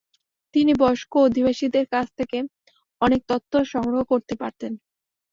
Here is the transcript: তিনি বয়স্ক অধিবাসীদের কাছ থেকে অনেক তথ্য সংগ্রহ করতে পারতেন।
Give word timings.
তিনি 0.55 0.71
বয়স্ক 0.73 1.11
অধিবাসীদের 1.21 1.85
কাছ 1.93 2.07
থেকে 2.17 2.37
অনেক 3.01 3.21
তথ্য 3.27 3.51
সংগ্রহ 3.73 4.01
করতে 4.11 4.33
পারতেন। 4.35 4.71